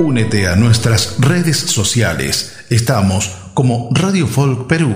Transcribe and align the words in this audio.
Únete 0.00 0.46
a 0.46 0.54
nuestras 0.54 1.16
redes 1.18 1.56
sociales. 1.56 2.56
Estamos 2.70 3.36
como 3.52 3.88
Radio 3.92 4.28
Folk 4.28 4.68
Perú. 4.68 4.94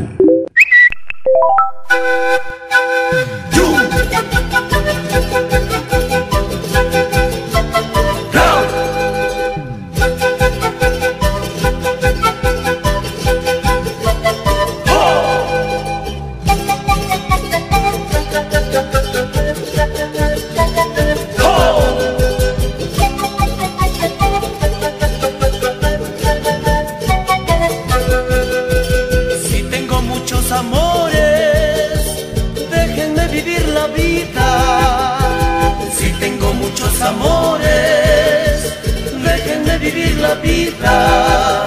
vivir 39.83 40.15
la 40.19 40.35
vida, 40.37 41.67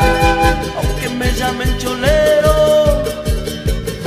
aunque 0.79 1.09
me 1.09 1.29
llamen 1.33 1.77
cholero, 1.77 3.03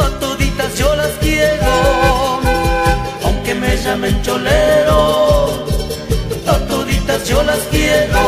a 0.04 0.06
toditas 0.18 0.78
yo 0.78 0.96
las 0.96 1.12
quiero, 1.20 1.72
aunque 3.26 3.54
me 3.54 3.76
llamen 3.76 4.22
cholero, 4.22 5.66
a 6.46 6.56
toditas 6.70 7.28
yo 7.28 7.42
las 7.42 7.62
quiero, 7.70 8.22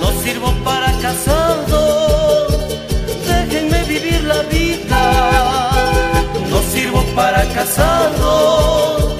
no 0.00 0.08
sirvo 0.22 0.50
para 0.62 0.92
casado, 1.04 2.46
déjenme 3.26 3.82
vivir 3.94 4.22
la 4.22 4.42
vida, 4.56 5.02
no 6.48 6.58
sirvo 6.72 7.02
para 7.16 7.42
casado, 7.56 9.16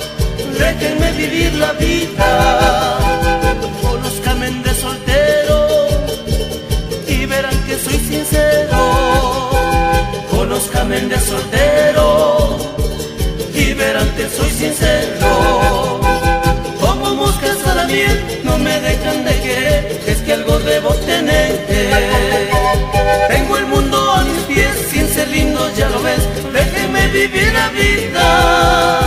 déjenme 0.60 1.10
vivir 1.12 1.54
la 1.54 1.72
vida. 1.72 3.07
ven 11.00 11.20
soltero 11.20 12.56
y 13.54 13.72
verán 13.74 14.08
que 14.16 14.28
soy 14.28 14.50
sincero. 14.50 16.00
Como 16.80 17.14
moscas 17.14 17.58
a 17.66 17.74
la 17.74 17.84
miel, 17.84 18.40
no 18.44 18.58
me 18.58 18.80
dejan 18.80 19.24
de 19.24 19.40
querer, 19.40 20.00
es 20.06 20.18
que 20.22 20.32
algo 20.32 20.58
debo 20.60 20.90
tener. 21.12 21.66
Tengo 23.28 23.56
el 23.58 23.66
mundo 23.66 23.96
a 24.12 24.24
mis 24.24 24.42
pies, 24.50 24.74
sin 24.90 25.08
ser 25.08 25.28
lindo 25.28 25.60
ya 25.76 25.88
lo 25.90 26.02
ves, 26.02 26.22
déjeme 26.52 27.08
vivir 27.08 27.52
la 27.52 27.68
vida. 27.80 29.00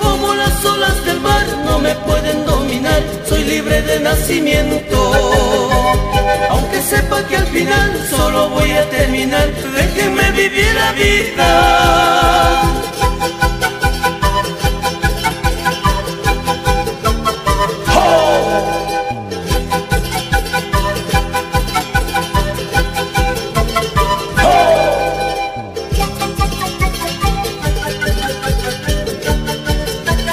Como 0.00 0.34
las 0.34 0.64
olas 0.64 1.04
del 1.04 1.20
mar 1.20 1.46
no 1.64 1.78
me 1.78 1.94
pueden 1.96 2.46
dominar, 2.46 3.02
soy 3.28 3.44
libre 3.44 3.82
de 3.82 4.00
nacimiento 4.00 5.37
que 7.26 7.36
al 7.36 7.46
final 7.46 8.06
solo 8.08 8.48
voy 8.50 8.70
a 8.72 8.88
terminar. 8.90 9.48
Déjenme 9.74 10.30
vivir 10.32 10.74
la 10.74 10.92
vida. 10.92 12.64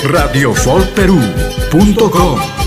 radiofolperú.com 0.03 2.64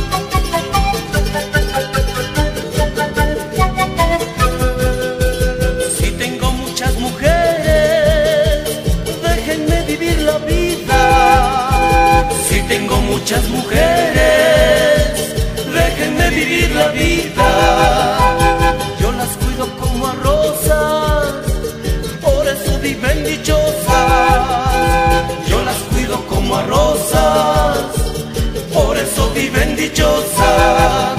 tengo 12.68 13.00
muchas 13.00 13.48
mujeres, 13.48 15.34
déjenme 15.72 16.30
vivir 16.30 16.70
la 16.74 16.88
vida. 16.88 18.18
Yo 19.00 19.10
las 19.12 19.28
cuido 19.38 19.66
como 19.80 20.06
a 20.06 20.12
rosas, 20.12 21.34
por 22.20 22.46
eso 22.46 22.78
viven 22.80 23.24
dichosas. 23.24 23.78
Yo 25.48 25.62
las 25.64 25.78
cuido 25.90 26.24
como 26.26 26.56
a 26.56 26.62
rosas, 26.62 27.78
por 28.72 28.96
eso 28.98 29.30
viven 29.34 29.74
dichosas. 29.74 31.17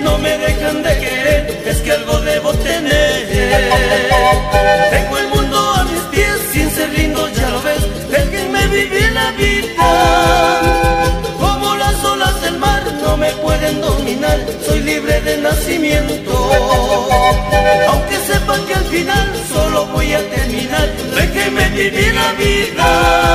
no 0.00 0.18
me 0.18 0.38
dejan 0.38 0.82
de 0.82 0.98
querer, 0.98 1.62
es 1.66 1.80
que 1.82 1.92
algo 1.92 2.18
debo 2.20 2.52
tener. 2.54 3.28
Tengo 4.90 5.18
el 5.18 5.28
mundo 5.28 5.58
a 5.58 5.84
mis 5.84 6.02
pies, 6.04 6.38
sin 6.52 6.70
ser 6.70 6.88
lindo 6.90 7.28
ya 7.28 7.50
lo 7.50 7.60
ves, 7.62 7.82
déjenme 8.10 8.66
vivir 8.68 9.12
la 9.12 9.30
vida. 9.32 9.88
Como 11.38 11.74
las 11.76 12.02
olas 12.04 12.40
del 12.40 12.58
mar 12.58 12.82
no 13.02 13.16
me 13.16 13.30
pueden 13.32 13.80
dominar, 13.80 14.38
soy 14.66 14.80
libre 14.80 15.20
de 15.20 15.36
nacimiento. 15.38 16.32
Aunque 17.88 18.16
sepan 18.16 18.64
que 18.66 18.74
al 18.74 18.84
final 18.84 19.32
solo 19.52 19.86
voy 19.86 20.14
a 20.14 20.30
terminar, 20.30 20.88
déjenme 21.14 21.68
vivir 21.70 22.14
la 22.14 22.32
vida. 22.32 23.31